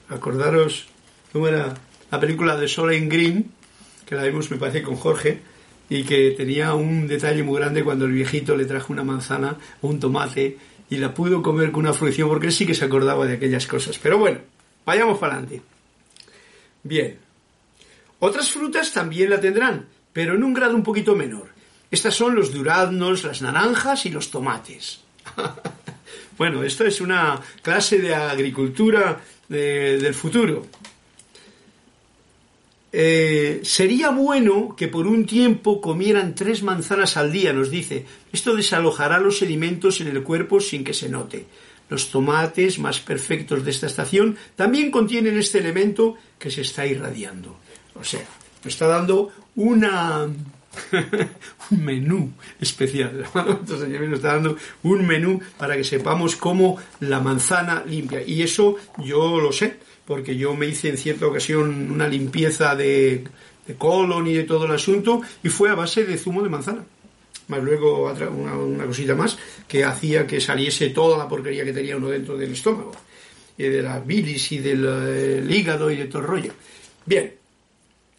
[0.10, 0.88] Acordaros
[1.32, 1.76] cómo era
[2.10, 3.52] la película de Solen Green,
[4.08, 5.40] que la vimos, me parece, con Jorge,
[5.88, 9.88] y que tenía un detalle muy grande cuando el viejito le trajo una manzana o
[9.88, 10.58] un tomate
[10.90, 13.68] y la pudo comer con una fruición porque él sí que se acordaba de aquellas
[13.68, 14.00] cosas.
[14.02, 14.40] Pero bueno,
[14.84, 15.62] vayamos para adelante.
[16.82, 17.20] Bien,
[18.22, 21.50] otras frutas también la tendrán, pero en un grado un poquito menor.
[21.90, 25.02] Estas son los duraznos, las naranjas y los tomates.
[26.38, 30.68] bueno, esto es una clase de agricultura del futuro.
[32.94, 38.06] Eh, sería bueno que por un tiempo comieran tres manzanas al día, nos dice.
[38.32, 41.48] Esto desalojará los sedimentos en el cuerpo sin que se note.
[41.90, 47.58] Los tomates más perfectos de esta estación también contienen este elemento que se está irradiando.
[47.96, 48.22] O sea,
[48.64, 50.28] me está dando una
[51.72, 53.26] un menú especial.
[53.36, 58.22] Entonces me está dando un menú para que sepamos cómo la manzana limpia.
[58.26, 63.24] Y eso yo lo sé, porque yo me hice en cierta ocasión una limpieza de,
[63.78, 66.84] colon y de todo el asunto, y fue a base de zumo de manzana.
[67.48, 71.98] Más luego una, una cosita más que hacía que saliese toda la porquería que tenía
[71.98, 72.92] uno dentro del estómago,
[73.58, 76.54] y de la bilis y del eh, hígado y de todo el rollo.
[77.06, 77.34] Bien,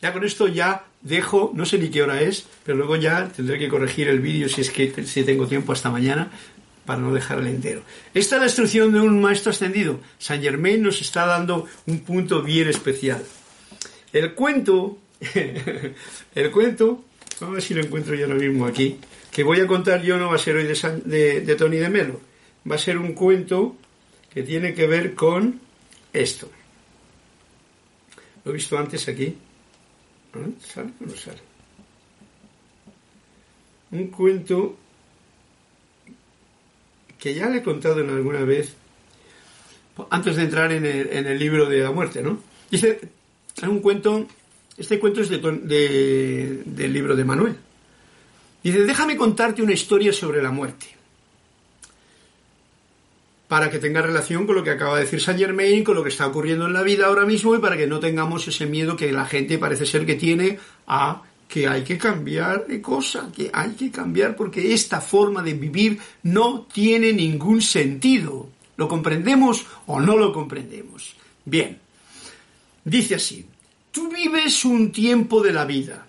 [0.03, 3.59] ya con esto ya dejo, no sé ni qué hora es, pero luego ya tendré
[3.59, 6.31] que corregir el vídeo si es que si tengo tiempo hasta mañana,
[6.85, 7.83] para no dejarle entero.
[8.13, 10.01] Esta es la instrucción de un maestro ascendido.
[10.19, 13.23] Saint Germain nos está dando un punto bien especial.
[14.13, 14.99] El cuento,
[16.35, 17.05] el cuento,
[17.41, 18.99] vamos a ver si lo encuentro yo ahora mismo aquí,
[19.31, 22.21] que voy a contar yo no va a ser hoy de, de Tony de Melo,
[22.69, 23.77] va a ser un cuento
[24.35, 25.61] que tiene que ver con
[26.13, 26.51] esto.
[28.45, 29.37] Lo he visto antes aquí.
[30.33, 31.41] ¿Sale o no sale?
[33.91, 34.77] Un cuento
[37.19, 38.75] que ya le he contado en alguna vez,
[40.11, 42.41] antes de entrar en el, libro de la muerte, ¿no?
[42.71, 42.99] Dice,
[43.57, 44.27] es un cuento,
[44.79, 47.57] este cuento es de, del libro de Manuel.
[48.63, 51.02] Dice, déjame contarte una historia sobre la muerte
[53.53, 56.09] para que tenga relación con lo que acaba de decir Saint Germain, con lo que
[56.09, 59.13] está ocurriendo en la vida ahora mismo y para que no tengamos ese miedo que
[59.13, 63.73] la gente parece ser que tiene a que hay que cambiar de cosa, que hay
[63.73, 68.49] que cambiar porque esta forma de vivir no tiene ningún sentido.
[68.79, 71.15] ¿Lo comprendemos o no lo comprendemos?
[71.45, 71.79] Bien,
[72.83, 73.45] dice así,
[73.91, 76.07] tú vives un tiempo de la vida,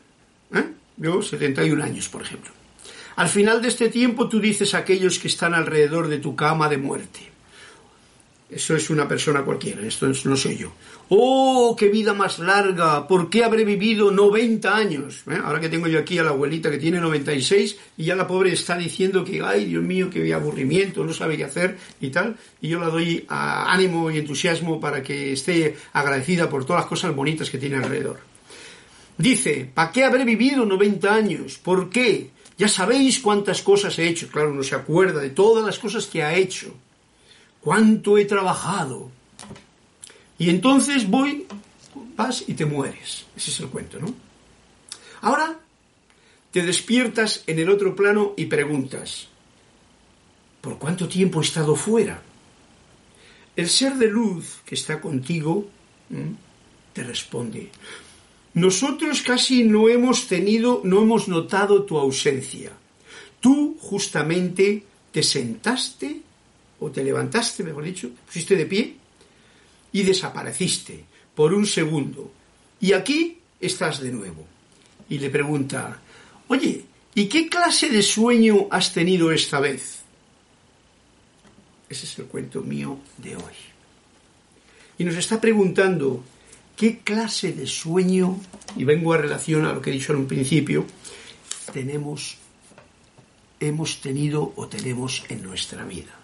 [0.56, 0.64] ¿eh?
[0.96, 2.54] yo 71 años, por ejemplo.
[3.18, 6.70] Al final de este tiempo tú dices a aquellos que están alrededor de tu cama
[6.70, 7.33] de muerte,
[8.50, 10.72] eso es una persona cualquiera, esto no soy yo.
[11.10, 13.08] ¡Oh, qué vida más larga!
[13.08, 15.24] ¿Por qué habré vivido 90 años?
[15.30, 15.38] ¿Eh?
[15.44, 18.54] Ahora que tengo yo aquí a la abuelita que tiene 96 y ya la pobre
[18.54, 22.38] está diciendo que, ay, Dios mío, qué aburrimiento, no sabe qué hacer y tal.
[22.62, 27.16] Y yo la doy ánimo y entusiasmo para que esté agradecida por todas las cosas
[27.16, 28.20] bonitas que tiene alrededor.
[29.18, 31.58] Dice, ¿para qué habré vivido 90 años?
[31.58, 32.32] ¿Por qué?
[32.58, 34.28] Ya sabéis cuántas cosas he hecho.
[34.28, 36.74] Claro, no se acuerda de todas las cosas que ha hecho
[37.64, 39.10] cuánto he trabajado.
[40.38, 41.48] Y entonces voy,
[42.16, 43.26] vas y te mueres.
[43.36, 44.14] Ese es el cuento, ¿no?
[45.22, 45.60] Ahora
[46.52, 49.28] te despiertas en el otro plano y preguntas,
[50.62, 52.22] ¿por cuánto tiempo he estado fuera?
[53.56, 55.68] El ser de luz que está contigo
[56.92, 57.72] te responde,
[58.54, 62.72] nosotros casi no hemos tenido, no hemos notado tu ausencia.
[63.40, 66.22] Tú justamente te sentaste
[66.84, 68.96] o te levantaste, mejor dicho, pusiste de pie
[69.94, 72.32] y desapareciste por un segundo.
[72.82, 74.46] Y aquí estás de nuevo.
[75.08, 76.02] Y le pregunta,
[76.50, 76.84] oye,
[77.16, 80.02] ¿y qué clase de sueño has tenido esta vez?
[81.88, 83.58] Ese es el cuento mío de hoy.
[84.98, 86.24] Y nos está preguntando,
[86.76, 88.40] ¿qué clase de sueño,
[88.76, 90.86] y vengo a relación a lo que he dicho en un principio,
[91.72, 92.38] tenemos,
[93.60, 96.23] hemos tenido o tenemos en nuestra vida?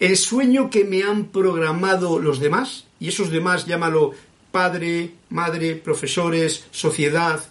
[0.00, 4.12] El sueño que me han programado los demás, y esos demás llámalo
[4.50, 7.44] padre, madre, profesores, sociedad,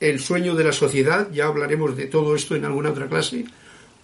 [0.00, 3.44] el sueño de la sociedad, ya hablaremos de todo esto en alguna otra clase,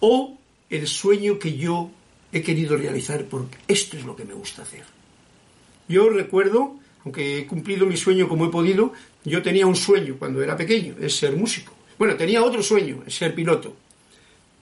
[0.00, 0.36] o
[0.68, 1.90] el sueño que yo
[2.32, 4.84] he querido realizar porque esto es lo que me gusta hacer.
[5.88, 8.92] Yo recuerdo, aunque he cumplido mi sueño como he podido,
[9.24, 11.72] yo tenía un sueño cuando era pequeño, es ser músico.
[11.98, 13.76] Bueno, tenía otro sueño, es ser piloto.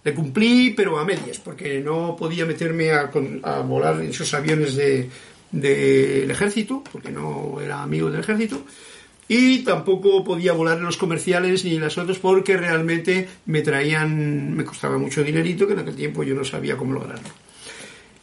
[0.05, 3.11] Le cumplí, pero a medias, porque no podía meterme a,
[3.61, 5.11] volar en esos aviones del
[5.51, 8.65] de, ejército, porque no era amigo del ejército,
[9.27, 14.55] y tampoco podía volar en los comerciales ni en las otras porque realmente me traían,
[14.55, 17.44] me costaba mucho dinerito que en aquel tiempo yo no sabía cómo lograrlo.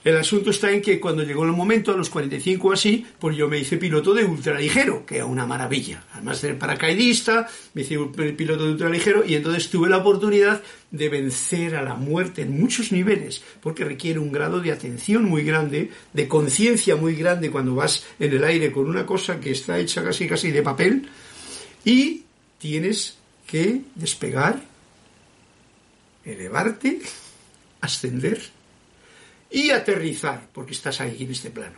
[0.03, 3.47] El asunto está en que cuando llegó el momento, a los 45 así, pues yo
[3.47, 6.03] me hice piloto de ultraligero, que era una maravilla.
[6.13, 7.99] Además de paracaidista, me hice
[8.35, 12.91] piloto de ultraligero y entonces tuve la oportunidad de vencer a la muerte en muchos
[12.91, 18.03] niveles, porque requiere un grado de atención muy grande, de conciencia muy grande cuando vas
[18.19, 21.09] en el aire con una cosa que está hecha casi casi de papel
[21.85, 22.23] y
[22.57, 24.63] tienes que despegar,
[26.25, 27.01] elevarte,
[27.81, 28.41] ascender
[29.51, 31.75] y aterrizar, porque estás ahí en este plano.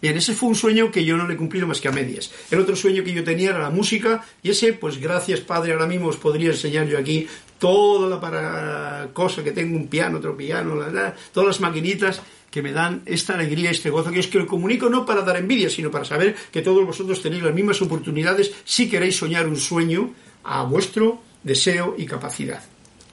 [0.00, 2.30] Bien, ese fue un sueño que yo no le he cumplido más que a medias.
[2.50, 5.86] El otro sueño que yo tenía era la música, y ese, pues gracias Padre, ahora
[5.86, 7.26] mismo os podría enseñar yo aquí
[7.58, 12.62] toda la para cosa que tengo, un piano, otro piano, la, todas las maquinitas que
[12.62, 15.68] me dan esta alegría, este gozo, que es que lo comunico no para dar envidia,
[15.68, 20.14] sino para saber que todos vosotros tenéis las mismas oportunidades si queréis soñar un sueño
[20.44, 22.62] a vuestro deseo y capacidad.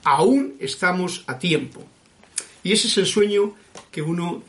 [0.04, 1.84] Aún estamos a tiempo.
[2.64, 3.54] Y ese es el sueño
[3.92, 4.42] que uno,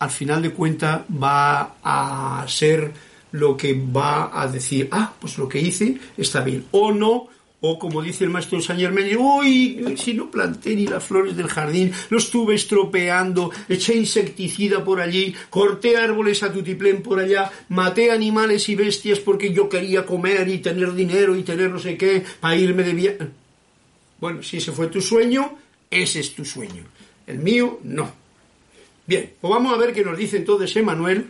[0.00, 2.92] al final de cuentas, va a ser
[3.32, 7.28] lo que va a decir, ah, pues lo que hice está bien, o no,
[7.60, 11.48] o como dice el maestro Saint Germain, uy, si no planté ni las flores del
[11.48, 18.10] jardín, lo estuve estropeando, eché insecticida por allí, corté árboles a tutiplén por allá, maté
[18.10, 22.24] animales y bestias porque yo quería comer y tener dinero y tener no sé qué,
[22.40, 23.28] para irme de viaje.
[24.18, 25.58] Bueno, si ese fue tu sueño,
[25.90, 26.84] ese es tu sueño.
[27.30, 28.12] El mío, no.
[29.06, 31.26] Bien, pues vamos a ver qué nos dice entonces Emanuel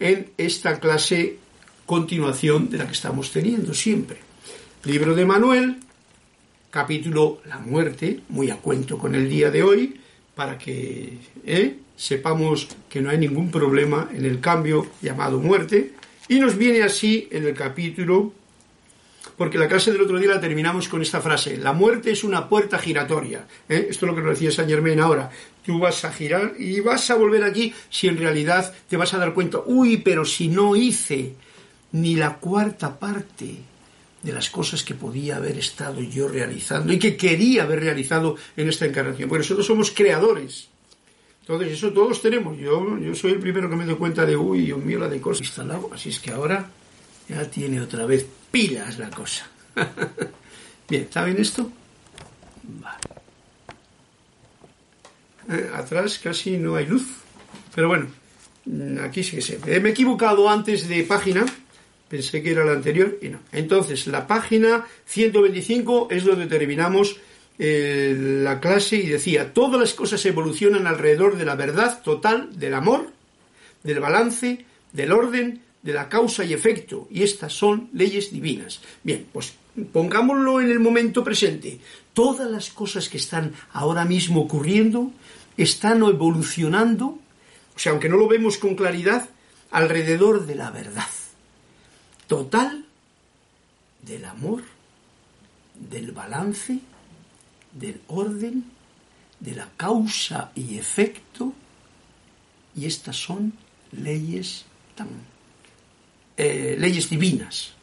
[0.00, 1.36] en esta clase
[1.84, 4.18] continuación de la que estamos teniendo siempre.
[4.84, 5.76] Libro de Manuel,
[6.70, 10.00] capítulo La muerte, muy a cuento con el día de hoy,
[10.34, 11.76] para que ¿eh?
[11.96, 15.92] sepamos que no hay ningún problema en el cambio llamado muerte.
[16.28, 18.32] Y nos viene así en el capítulo,
[19.36, 22.48] porque la clase del otro día la terminamos con esta frase, la muerte es una
[22.48, 23.46] puerta giratoria.
[23.68, 23.86] ¿eh?
[23.90, 25.30] Esto es lo que nos decía Saint Germain ahora.
[25.64, 29.18] Tú vas a girar y vas a volver aquí si en realidad te vas a
[29.18, 31.34] dar cuenta, uy, pero si no hice
[31.92, 33.56] ni la cuarta parte
[34.22, 38.68] de las cosas que podía haber estado yo realizando y que quería haber realizado en
[38.68, 39.28] esta encarnación.
[39.28, 40.68] Porque nosotros somos creadores.
[41.42, 42.58] Entonces, eso todos tenemos.
[42.58, 45.20] Yo, yo soy el primero que me doy cuenta de, uy, Dios mío, la de
[45.20, 45.88] cosas instalado.
[45.94, 46.68] Así es que ahora
[47.28, 49.46] ya tiene otra vez pilas la cosa.
[50.88, 51.70] Bien, ¿saben esto?
[52.62, 52.98] Vale.
[55.50, 57.06] Eh, atrás casi no hay luz.
[57.74, 58.06] Pero bueno,
[59.02, 59.58] aquí sí que se.
[59.58, 61.44] Me he equivocado antes de página
[62.08, 63.40] Pensé que era la anterior y no.
[63.52, 67.18] Entonces, la página 125 es donde terminamos
[67.58, 72.72] eh, la clase y decía, todas las cosas evolucionan alrededor de la verdad total, del
[72.72, 73.12] amor,
[73.82, 77.08] del balance, del orden, de la causa y efecto.
[77.10, 78.80] Y estas son leyes divinas.
[79.02, 79.54] Bien, pues
[79.92, 81.80] pongámoslo en el momento presente.
[82.14, 85.12] Todas las cosas que están ahora mismo ocurriendo
[85.56, 89.28] están evolucionando, o sea, aunque no lo vemos con claridad,
[89.70, 91.06] alrededor de la verdad
[92.28, 92.84] total
[94.02, 94.62] del amor,
[95.74, 96.78] del balance,
[97.72, 98.64] del orden,
[99.40, 101.52] de la causa y efecto,
[102.76, 103.54] y estas son
[103.90, 105.08] leyes tan
[106.38, 107.74] eh, leyes divinas.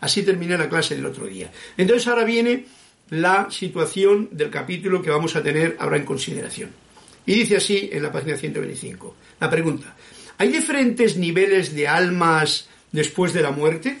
[0.00, 1.50] Así terminé la clase del otro día.
[1.76, 2.66] Entonces ahora viene
[3.10, 6.70] la situación del capítulo que vamos a tener ahora en consideración.
[7.26, 9.16] Y dice así en la página 125.
[9.40, 9.96] La pregunta,
[10.38, 13.98] ¿hay diferentes niveles de almas después de la muerte.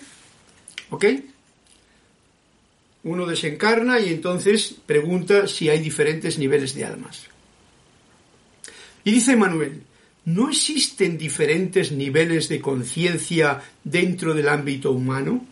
[0.90, 1.04] ¿Ok?
[3.02, 7.24] Uno desencarna y entonces pregunta si hay diferentes niveles de almas.
[9.02, 9.82] Y dice Manuel,
[10.24, 15.44] ¿no existen diferentes niveles de conciencia dentro del ámbito humano?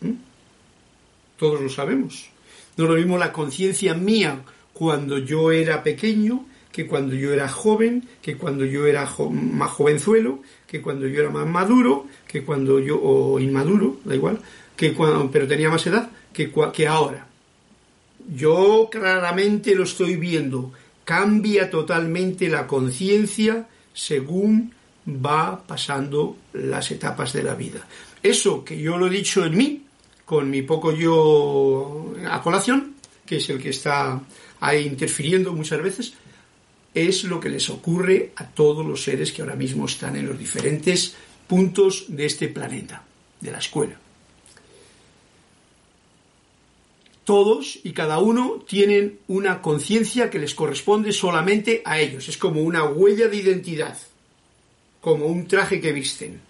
[0.00, 0.12] ¿Mm?
[1.36, 2.30] Todos lo sabemos.
[2.76, 8.08] No lo mismo la conciencia mía cuando yo era pequeño que cuando yo era joven,
[8.22, 13.00] que cuando yo era más jovenzuelo, que cuando yo era más maduro, que cuando yo,
[13.02, 14.38] o inmaduro, da igual,
[14.76, 17.26] que cuando, pero tenía más edad, que, que ahora.
[18.34, 20.72] Yo claramente lo estoy viendo,
[21.04, 24.72] cambia totalmente la conciencia según
[25.06, 27.86] va pasando las etapas de la vida.
[28.22, 29.82] Eso que yo lo he dicho en mí,
[30.24, 32.94] con mi poco yo a colación,
[33.26, 34.20] que es el que está
[34.60, 36.14] ahí interfiriendo muchas veces,
[36.94, 40.38] es lo que les ocurre a todos los seres que ahora mismo están en los
[40.38, 41.14] diferentes
[41.46, 43.02] puntos de este planeta,
[43.40, 43.96] de la escuela.
[47.30, 52.28] Todos y cada uno tienen una conciencia que les corresponde solamente a ellos.
[52.28, 53.96] Es como una huella de identidad,
[55.00, 56.40] como un traje que visten.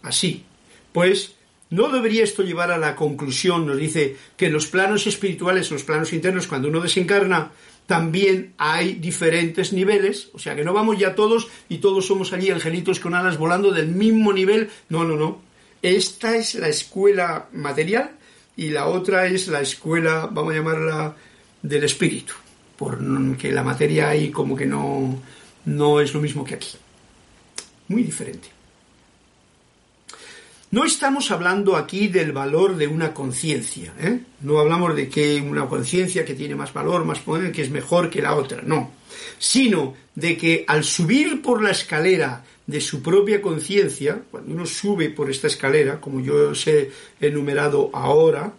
[0.00, 0.42] Así.
[0.90, 1.34] Pues
[1.68, 5.84] no debería esto llevar a la conclusión, nos dice, que en los planos espirituales, los
[5.84, 7.50] planos internos, cuando uno desencarna,
[7.84, 12.48] también hay diferentes niveles, o sea que no vamos ya todos y todos somos allí
[12.48, 15.42] angelitos con alas volando del mismo nivel, no, no, no.
[15.82, 18.12] Esta es la escuela material
[18.56, 21.16] y la otra es la escuela, vamos a llamarla,
[21.62, 22.34] del espíritu,
[22.76, 25.20] porque la materia ahí como que no,
[25.66, 26.76] no es lo mismo que aquí.
[27.88, 28.48] Muy diferente.
[30.70, 34.20] No estamos hablando aquí del valor de una conciencia, ¿eh?
[34.40, 38.10] no hablamos de que una conciencia que tiene más valor, más poder, que es mejor
[38.10, 38.90] que la otra, no,
[39.38, 45.10] sino de que al subir por la escalera de su propia conciencia, cuando uno sube
[45.10, 46.90] por esta escalera, como yo os he
[47.20, 48.52] enumerado ahora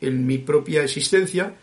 [0.00, 1.54] en mi propia existencia,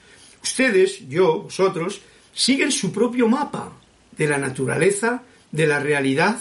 [0.41, 2.01] ustedes, yo, vosotros,
[2.33, 3.73] siguen su propio mapa
[4.17, 6.39] de la naturaleza, de la realidad,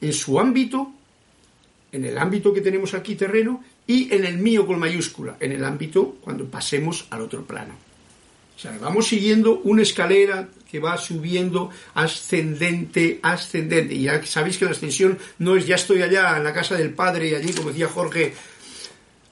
[0.00, 0.94] en su ámbito
[1.94, 5.64] en el ámbito que tenemos aquí terreno y en el mío con mayúscula, en el
[5.64, 7.74] ámbito cuando pasemos al otro plano.
[8.56, 13.94] O sea, vamos siguiendo una escalera que va subiendo ascendente, ascendente.
[13.94, 16.92] Y ya sabéis que la ascensión no es ya estoy allá en la casa del
[16.92, 18.34] Padre y allí, como decía Jorge,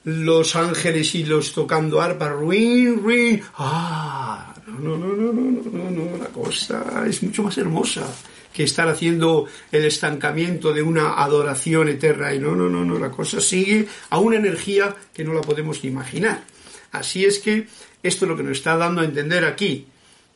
[0.05, 3.43] los ángeles y los tocando arpa, ruin, ruin.
[3.57, 8.07] Ah, no, no, no, no, no, no, no, la cosa es mucho más hermosa
[8.53, 12.32] que estar haciendo el estancamiento de una adoración eterna.
[12.32, 15.82] Y no, no, no, no, la cosa sigue a una energía que no la podemos
[15.82, 16.45] ni imaginar.
[16.93, 17.66] Así es que
[18.01, 19.88] esto es lo que nos está dando a entender aquí.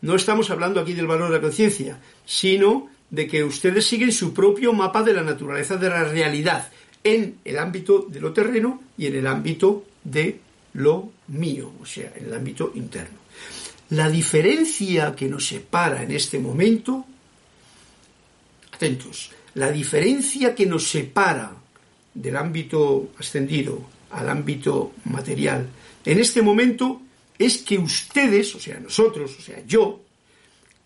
[0.07, 4.33] No estamos hablando aquí del valor de la conciencia, sino de que ustedes siguen su
[4.33, 6.71] propio mapa de la naturaleza de la realidad
[7.03, 10.39] en el ámbito de lo terreno y en el ámbito de
[10.75, 13.19] lo mío, o sea, en el ámbito interno.
[13.91, 17.05] La diferencia que nos separa en este momento,
[18.71, 21.51] atentos, la diferencia que nos separa
[22.15, 23.81] del ámbito ascendido
[24.13, 25.67] al ámbito material
[26.05, 27.03] en este momento
[27.39, 30.01] es que ustedes, o sea, nosotros, o sea, yo,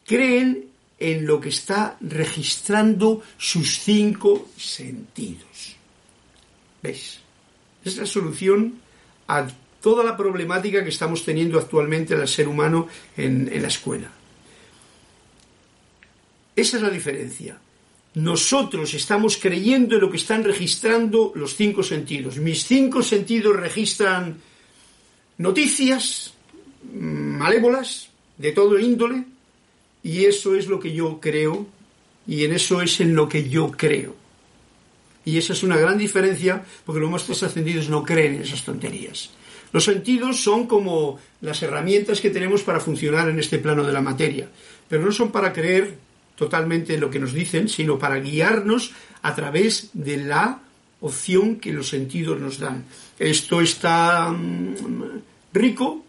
[0.07, 0.66] creen
[0.98, 5.76] en lo que está registrando sus cinco sentidos.
[6.82, 7.20] ¿Veis?
[7.84, 8.80] Es la solución
[9.28, 9.46] a
[9.80, 14.11] toda la problemática que estamos teniendo actualmente el ser humano en la escuela.
[16.55, 17.59] Esa es la diferencia.
[18.14, 22.36] Nosotros estamos creyendo en lo que están registrando los cinco sentidos.
[22.36, 24.40] Mis cinco sentidos registran
[25.38, 26.34] noticias
[26.95, 29.24] malévolas de todo índole
[30.03, 31.66] y eso es lo que yo creo
[32.26, 34.14] y en eso es en lo que yo creo.
[35.24, 39.30] Y esa es una gran diferencia porque los maestros ascendidos no creen en esas tonterías.
[39.72, 44.01] Los sentidos son como las herramientas que tenemos para funcionar en este plano de la
[44.01, 44.49] materia,
[44.88, 45.97] pero no son para creer
[46.34, 50.61] totalmente en lo que nos dicen, sino para guiarnos a través de la
[51.01, 52.84] opción que los sentidos nos dan.
[53.18, 54.74] Esto está mm,
[55.53, 56.05] rico,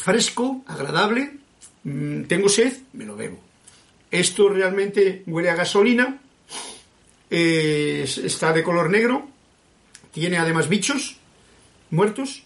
[0.00, 1.32] fresco, agradable,
[1.84, 3.38] mm, tengo sed, me lo bebo.
[4.10, 6.18] Esto realmente huele a gasolina,
[7.30, 9.28] está de color negro,
[10.12, 11.16] tiene además bichos,
[11.90, 12.42] muertos,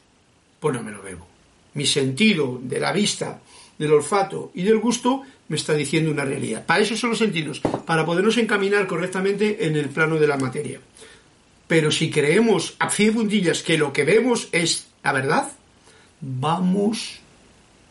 [0.61, 1.27] pues no me lo bebo.
[1.75, 3.41] Mi sentido de la vista,
[3.79, 6.67] del olfato y del gusto me está diciendo una realidad.
[6.67, 10.81] Para eso son los sentidos, para podernos encaminar correctamente en el plano de la materia.
[11.67, 15.53] Pero si creemos a pie puntillas que lo que vemos es la verdad,
[16.21, 17.21] vamos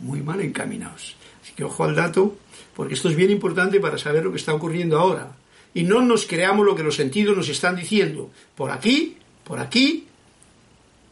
[0.04, 1.16] muy mal encaminados.
[1.42, 2.38] Así que ojo al dato,
[2.76, 5.32] porque esto es bien importante para saber lo que está ocurriendo ahora.
[5.74, 8.30] Y no nos creamos lo que los sentidos nos están diciendo.
[8.56, 10.08] Por aquí, por aquí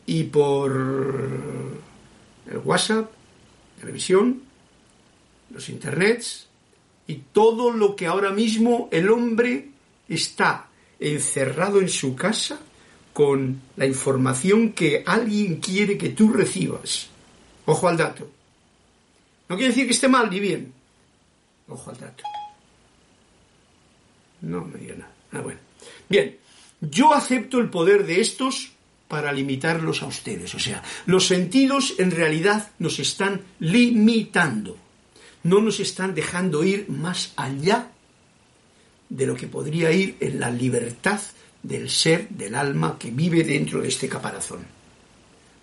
[0.05, 0.71] y por
[2.49, 3.11] el WhatsApp,
[3.79, 4.41] televisión,
[5.49, 6.47] los internets
[7.07, 9.69] y todo lo que ahora mismo el hombre
[10.07, 10.67] está
[10.99, 12.59] encerrado en su casa
[13.13, 17.09] con la información que alguien quiere que tú recibas.
[17.65, 18.29] Ojo al dato.
[19.51, 20.71] No quiere decir que esté mal ni bien.
[21.67, 22.23] Ojo al dato.
[24.39, 25.11] No me diga nada.
[25.33, 25.59] Ah, bueno.
[26.07, 26.37] Bien,
[26.79, 28.71] yo acepto el poder de estos
[29.09, 30.55] para limitarlos a ustedes.
[30.55, 34.77] O sea, los sentidos en realidad nos están limitando.
[35.43, 37.91] No nos están dejando ir más allá
[39.09, 41.19] de lo que podría ir en la libertad
[41.61, 44.65] del ser, del alma que vive dentro de este caparazón.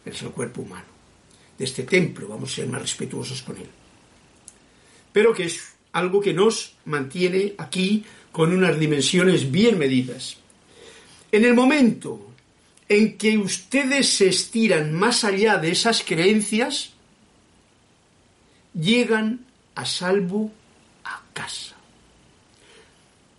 [0.05, 0.84] Es el cuerpo humano.
[1.57, 3.78] De este templo vamos a ser más respetuosos con él.
[5.13, 10.37] Pero que es algo que nos mantiene aquí con unas dimensiones bien medidas.
[11.33, 12.29] En el momento
[12.89, 16.93] en que ustedes se estiran más allá de esas creencias,
[18.73, 19.41] llegan
[19.75, 20.51] a salvo
[21.05, 21.77] a casa.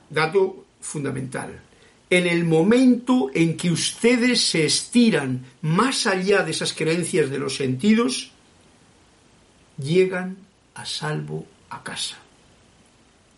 [0.10, 1.62] Dato fundamental.
[2.10, 7.56] En el momento en que ustedes se estiran más allá de esas creencias de los
[7.56, 8.32] sentidos,
[9.78, 10.38] llegan
[10.74, 12.18] a salvo a casa.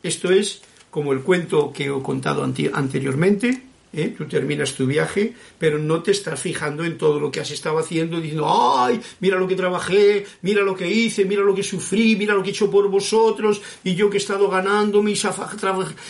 [0.04, 3.64] Esto es como el cuento que he contado anteriormente,
[3.94, 4.14] ¿eh?
[4.18, 7.80] tú terminas tu viaje, pero no te estás fijando en todo lo que has estado
[7.80, 12.16] haciendo, diciendo, ay, mira lo que trabajé, mira lo que hice, mira lo que sufrí,
[12.16, 15.20] mira lo que he hecho por vosotros, y yo que he estado ganándome y,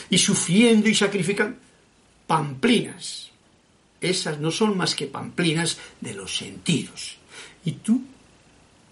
[0.09, 1.57] y sufriendo y sacrificando.
[2.27, 3.29] Pamplinas.
[3.99, 7.17] Esas no son más que pamplinas de los sentidos.
[7.65, 8.01] Y tú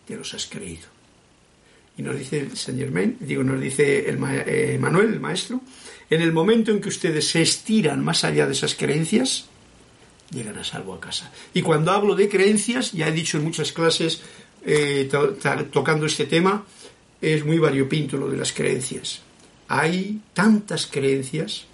[0.06, 0.99] te los has creído.
[2.00, 5.60] Y nos dice Saint Germain, digo, nos dice el eh, Manuel, el maestro,
[6.10, 9.48] en el momento en que ustedes se estiran más allá de esas creencias,
[10.32, 11.30] llegan a salvo a casa.
[11.54, 14.22] Y cuando hablo de creencias, ya he dicho en muchas clases
[14.66, 15.10] eh,
[15.74, 16.66] tocando este tema,
[17.20, 19.20] es muy variopinto lo de las creencias.
[19.68, 21.66] Hay tantas creencias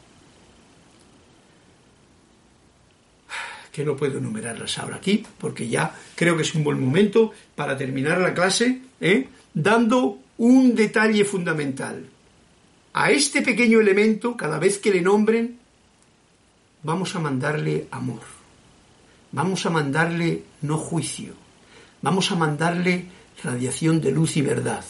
[3.71, 7.77] que no puedo enumerarlas ahora aquí, porque ya creo que es un buen momento para
[7.77, 9.27] terminar la clase, ¿eh?
[9.55, 12.05] Dando un detalle fundamental.
[12.93, 15.57] A este pequeño elemento, cada vez que le nombren,
[16.83, 18.21] vamos a mandarle amor,
[19.31, 21.33] vamos a mandarle no juicio,
[22.01, 23.07] vamos a mandarle
[23.43, 24.83] radiación de luz y verdad.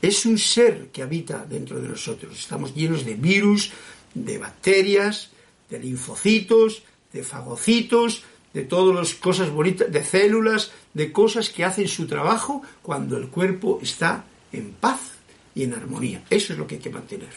[0.00, 2.38] Es un ser que habita dentro de nosotros.
[2.38, 3.72] Estamos llenos de virus,
[4.14, 5.30] de bacterias,
[5.68, 11.88] de linfocitos, de fagocitos, de todas las cosas bonitas, de células, de cosas que hacen
[11.88, 15.00] su trabajo cuando el cuerpo está en paz
[15.54, 16.22] y en armonía.
[16.30, 17.30] Eso es lo que hay que mantener.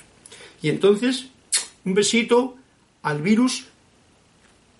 [0.61, 1.28] Y entonces,
[1.86, 2.55] un besito
[3.03, 3.66] al virus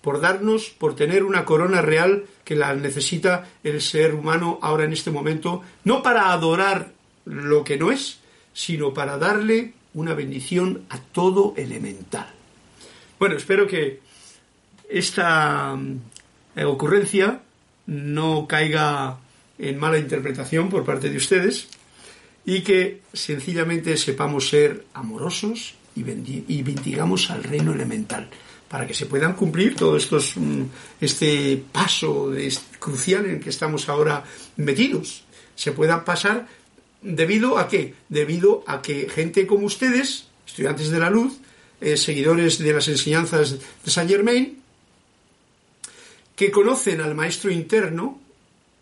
[0.00, 4.92] por darnos, por tener una corona real que la necesita el ser humano ahora en
[4.92, 6.92] este momento, no para adorar
[7.24, 8.18] lo que no es,
[8.52, 12.28] sino para darle una bendición a todo elemental.
[13.18, 14.00] Bueno, espero que
[14.90, 15.78] esta
[16.62, 17.40] ocurrencia
[17.86, 19.18] no caiga
[19.58, 21.68] en mala interpretación por parte de ustedes
[22.46, 28.28] y que sencillamente sepamos ser amorosos y, y bendigamos al reino elemental
[28.68, 30.62] para que se puedan cumplir todo estos, mm,
[31.00, 32.32] este paso
[32.78, 34.24] crucial en el que estamos ahora
[34.56, 35.22] metidos.
[35.54, 36.48] Se puedan pasar
[37.00, 37.94] debido a qué?
[38.08, 41.34] Debido a que gente como ustedes, estudiantes de la luz,
[41.80, 44.58] eh, seguidores de las enseñanzas de Saint Germain,
[46.36, 48.18] que conocen al maestro interno,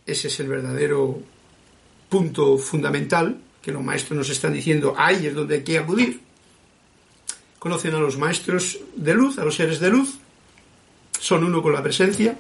[0.07, 1.21] ese es el verdadero
[2.09, 6.21] punto fundamental, que los maestros nos están diciendo, ahí es donde hay que acudir,
[7.59, 10.19] conocen a los maestros de luz, a los seres de luz,
[11.19, 12.37] son uno con la presencia,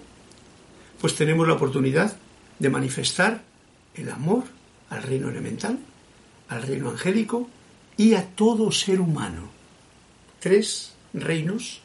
[1.00, 2.16] pues tenemos la oportunidad
[2.58, 3.42] de manifestar
[3.94, 4.44] el amor
[4.90, 5.78] al reino elemental,
[6.48, 7.48] al reino angélico
[7.96, 9.48] y a todo ser humano.
[10.40, 11.80] Tres reinos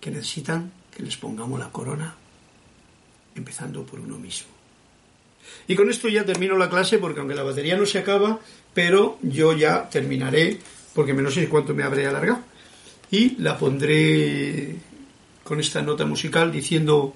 [0.00, 2.14] que necesitan que les pongamos la corona,
[3.34, 4.50] empezando por uno mismo.
[5.66, 8.38] Y con esto ya termino la clase porque aunque la batería no se acaba,
[8.74, 10.58] pero yo ya terminaré
[10.94, 12.40] porque no sé cuánto me habré alargado.
[13.10, 14.76] Y la pondré
[15.44, 17.14] con esta nota musical diciendo,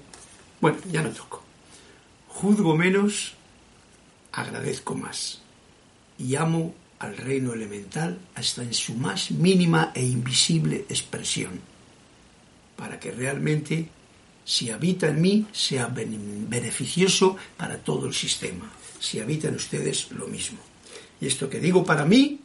[0.61, 1.43] bueno, ya no toco.
[2.27, 3.33] Juzgo menos,
[4.31, 5.41] agradezco más.
[6.19, 11.59] Y amo al reino elemental hasta en su más mínima e invisible expresión,
[12.77, 13.89] para que realmente,
[14.45, 18.71] si habita en mí, sea beneficioso para todo el sistema.
[18.99, 20.59] Si habita en ustedes, lo mismo.
[21.19, 22.39] Y esto que digo para mí,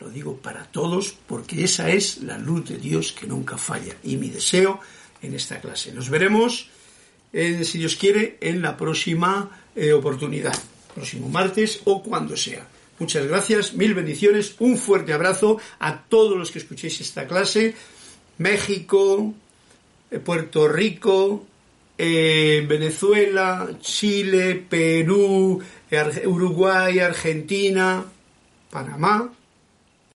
[0.00, 4.16] lo digo para todos porque esa es la luz de Dios que nunca falla y
[4.16, 4.80] mi deseo
[5.22, 5.92] en esta clase.
[5.92, 6.68] Nos veremos,
[7.32, 10.56] eh, si Dios quiere, en la próxima eh, oportunidad,
[10.94, 12.66] próximo martes o cuando sea.
[12.98, 17.74] Muchas gracias, mil bendiciones, un fuerte abrazo a todos los que escuchéis esta clase.
[18.38, 19.34] México,
[20.24, 21.46] Puerto Rico,
[21.96, 25.60] Venezuela, Chile, Perú,
[26.24, 28.04] Uruguay, Argentina,
[28.70, 29.32] Panamá,